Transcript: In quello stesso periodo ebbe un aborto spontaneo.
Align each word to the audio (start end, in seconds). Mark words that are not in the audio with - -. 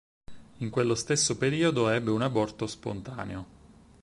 In 0.57 0.71
quello 0.71 0.95
stesso 0.95 1.37
periodo 1.37 1.87
ebbe 1.89 2.09
un 2.09 2.23
aborto 2.23 2.65
spontaneo. 2.65 3.45